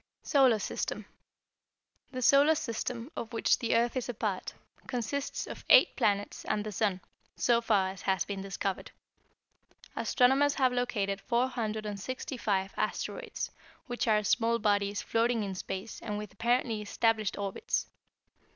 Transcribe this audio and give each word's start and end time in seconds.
Solar 0.23 0.57
System 0.57 1.05
The 2.11 2.23
Solar 2.23 2.55
System, 2.55 3.11
of 3.15 3.33
which 3.33 3.59
the 3.59 3.75
earth 3.75 3.95
is 3.95 4.09
a 4.09 4.15
part, 4.15 4.55
consists 4.87 5.45
of 5.45 5.63
eight 5.69 5.95
planets 5.95 6.43
and 6.45 6.65
the 6.65 6.71
sun, 6.71 7.01
so 7.35 7.61
far 7.61 7.89
as 7.89 8.01
has 8.01 8.25
been 8.25 8.41
discovered. 8.41 8.89
Astronomers 9.95 10.55
have 10.55 10.73
located 10.73 11.21
465 11.21 12.73
asteroids, 12.77 13.51
which 13.85 14.07
are 14.07 14.23
small 14.23 14.57
bodies 14.57 15.03
floating 15.03 15.43
in 15.43 15.53
space 15.53 16.01
and 16.01 16.17
with 16.17 16.33
apparently 16.33 16.81
established 16.81 17.37
orbits. 17.37 17.85